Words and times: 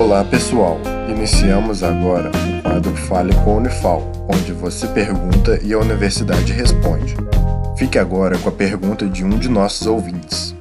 Olá 0.00 0.22
pessoal, 0.22 0.78
iniciamos 1.10 1.82
agora 1.82 2.30
o 2.30 2.62
quadro 2.62 2.94
Fale 2.94 3.34
com 3.42 3.54
a 3.54 3.56
Unifal, 3.56 4.00
onde 4.32 4.52
você 4.52 4.86
pergunta 4.86 5.58
e 5.60 5.72
a 5.72 5.78
universidade 5.78 6.52
responde. 6.52 7.16
Fique 7.76 7.98
agora 7.98 8.38
com 8.38 8.48
a 8.48 8.52
pergunta 8.52 9.08
de 9.08 9.24
um 9.24 9.30
de 9.30 9.48
nossos 9.48 9.88
ouvintes. 9.88 10.54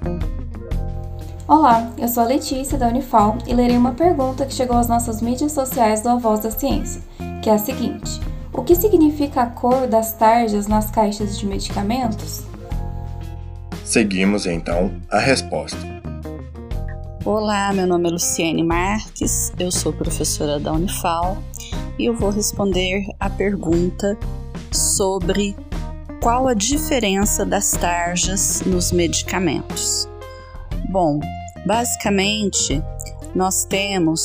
Olá, 1.47 1.87
eu 1.99 2.07
sou 2.07 2.23
a 2.23 2.25
Letícia 2.25 2.79
da 2.79 2.87
Unifal 2.87 3.37
e 3.45 3.53
lerei 3.53 3.77
uma 3.77 3.91
pergunta 3.91 4.43
que 4.43 4.55
chegou 4.55 4.75
às 4.75 4.89
nossas 4.89 5.21
mídias 5.21 5.51
sociais 5.51 6.01
do 6.01 6.09
A 6.09 6.15
Voz 6.15 6.39
da 6.39 6.49
Ciência, 6.49 6.99
que 7.43 7.49
é 7.51 7.53
a 7.53 7.59
seguinte: 7.59 8.19
O 8.51 8.63
que 8.63 8.75
significa 8.75 9.43
a 9.43 9.45
cor 9.45 9.85
das 9.85 10.13
tarjas 10.13 10.65
nas 10.65 10.89
caixas 10.89 11.37
de 11.37 11.45
medicamentos? 11.45 12.41
Seguimos 13.85 14.47
então 14.47 14.91
a 15.11 15.19
resposta. 15.19 15.96
Olá, 17.29 17.73
meu 17.73 17.85
nome 17.85 18.07
é 18.07 18.11
Luciane 18.13 18.63
Marques, 18.63 19.51
eu 19.59 19.69
sou 19.69 19.91
professora 19.91 20.61
da 20.61 20.71
Unifal 20.71 21.37
e 21.99 22.05
eu 22.05 22.15
vou 22.15 22.29
responder 22.29 23.03
a 23.19 23.29
pergunta 23.29 24.17
sobre 24.71 25.53
qual 26.21 26.47
a 26.47 26.53
diferença 26.53 27.45
das 27.45 27.71
tarjas 27.71 28.61
nos 28.61 28.93
medicamentos. 28.93 30.07
Bom, 30.89 31.19
basicamente 31.65 32.81
nós 33.35 33.65
temos 33.65 34.23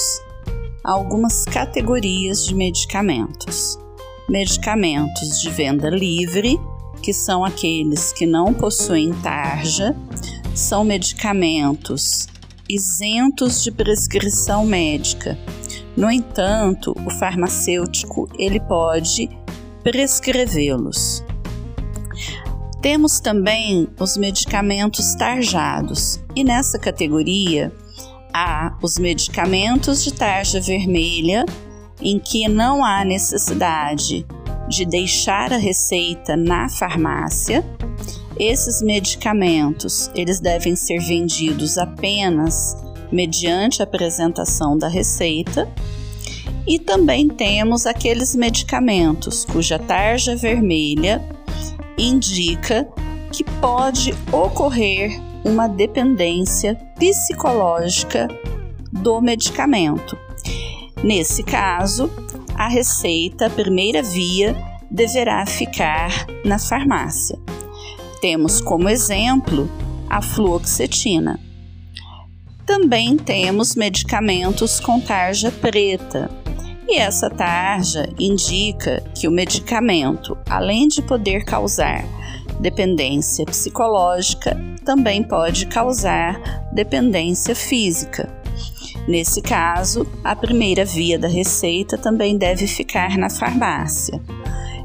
algumas 0.85 1.45
categorias 1.45 2.47
de 2.47 2.55
medicamentos. 2.55 3.81
Medicamentos 4.29 5.41
de 5.41 5.51
venda 5.51 5.91
livre, 5.91 6.57
que 7.03 7.13
são 7.13 7.45
aqueles 7.45 8.13
que 8.13 8.27
não 8.27 8.55
possuem 8.55 9.13
tarja, 9.15 9.93
são 10.55 10.85
medicamentos 10.85 12.31
isentos 12.75 13.63
de 13.63 13.71
prescrição 13.71 14.65
médica. 14.65 15.39
No 15.97 16.11
entanto, 16.11 16.95
o 17.05 17.11
farmacêutico 17.11 18.29
ele 18.39 18.59
pode 18.61 19.29
prescrevê-los. 19.83 21.23
Temos 22.81 23.21
também 23.21 23.89
os 24.01 24.17
medicamentos 24.17 25.15
tarjados, 25.15 26.19
e 26.35 26.43
nessa 26.43 26.79
categoria 26.79 27.71
há 28.33 28.77
os 28.83 28.97
medicamentos 28.97 30.03
de 30.03 30.13
tarja 30.15 30.61
vermelha, 30.61 31.45
em 32.01 32.19
que 32.19 32.49
não 32.49 32.85
há 32.85 33.05
necessidade 33.05 34.27
de 34.69 34.87
deixar 34.87 35.53
a 35.53 35.59
receita 35.59 36.37
na 36.37 36.69
farmácia 36.69 37.63
esses 38.39 38.83
medicamentos, 38.83 40.11
eles 40.15 40.41
devem 40.41 40.75
ser 40.75 40.99
vendidos 41.01 41.79
apenas 41.79 42.77
mediante 43.11 43.83
apresentação 43.83 44.77
da 44.77 44.89
receita. 44.89 45.69
E 46.67 46.79
também 46.79 47.29
temos 47.29 47.87
aqueles 47.87 48.35
medicamentos 48.35 49.45
cuja 49.45 49.79
tarja 49.79 50.37
vermelha 50.37 51.23
indica 51.99 52.89
que 53.33 53.45
pode 53.61 54.15
ocorrer 54.31 55.21
uma 55.45 55.67
dependência 55.67 56.75
psicológica 56.99 58.29
do 58.93 59.21
medicamento. 59.21 60.17
Nesse 61.03 61.43
caso, 61.43 62.11
a 62.55 62.69
receita, 62.69 63.47
a 63.47 63.51
primeira 63.51 64.03
via, 64.03 64.57
deverá 64.91 65.45
ficar 65.47 66.27
na 66.45 66.59
farmácia. 66.59 67.42
Temos 68.23 68.61
como 68.61 68.89
exemplo 68.89 69.69
a 70.09 70.23
fluoxetina. 70.23 71.41
Também 72.65 73.17
temos 73.17 73.75
medicamentos 73.75 74.79
com 74.79 75.01
tarja 75.01 75.51
preta. 75.51 76.31
E 76.87 76.99
essa 76.99 77.29
tarja 77.29 78.09
indica 78.17 79.03
que 79.13 79.27
o 79.27 79.31
medicamento, 79.33 80.39
além 80.49 80.87
de 80.87 81.03
poder 81.03 81.45
causar 81.45 82.05
dependência 82.61 83.45
psicológica, 83.45 84.57
também 84.85 85.25
pode 85.25 85.67
causar 85.67 86.41
dependência 86.73 87.57
física. 87.57 88.33
Nesse 89.09 89.43
caso, 89.43 90.07
a 90.23 90.37
primeira 90.37 90.85
via 90.85 91.19
da 91.19 91.27
receita 91.27 91.99
também 91.99 92.39
deve 92.39 92.69
ficar 92.69 93.19
na 93.19 93.29
farmácia. 93.29 94.21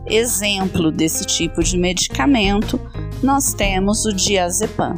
Exemplo 0.09 0.89
desse 0.89 1.25
tipo 1.25 1.61
de 1.61 1.77
medicamento, 1.77 2.79
nós 3.21 3.53
temos 3.53 4.05
o 4.05 4.13
diazepam. 4.13 4.97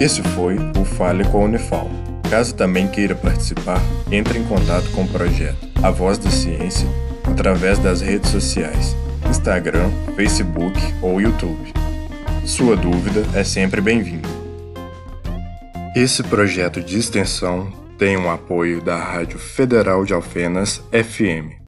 Esse 0.00 0.22
foi 0.22 0.56
o 0.76 0.84
Fale 0.84 1.24
com 1.24 1.42
a 1.42 1.44
Unifal. 1.44 1.88
Caso 2.28 2.54
também 2.54 2.88
queira 2.88 3.14
participar, 3.14 3.80
entre 4.10 4.38
em 4.38 4.44
contato 4.44 4.90
com 4.90 5.04
o 5.04 5.08
projeto 5.08 5.68
A 5.82 5.90
Voz 5.90 6.18
da 6.18 6.30
Ciência 6.30 6.88
através 7.24 7.78
das 7.78 8.00
redes 8.00 8.30
sociais, 8.30 8.96
Instagram, 9.28 9.90
Facebook 10.16 10.78
ou 11.00 11.20
YouTube. 11.20 11.72
Sua 12.44 12.76
dúvida 12.76 13.24
é 13.34 13.44
sempre 13.44 13.80
bem-vinda. 13.80 14.28
Esse 15.94 16.22
projeto 16.24 16.80
de 16.80 16.98
extensão 16.98 17.72
tem 17.98 18.16
um 18.16 18.30
apoio 18.30 18.82
da 18.82 18.96
Rádio 18.96 19.38
Federal 19.38 20.04
de 20.04 20.12
Alfenas 20.12 20.82
FM. 20.90 21.58